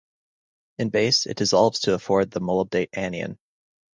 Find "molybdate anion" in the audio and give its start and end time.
2.41-3.37